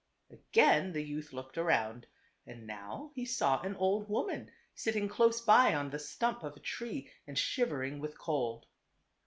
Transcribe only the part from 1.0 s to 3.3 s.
youth looked around, and now he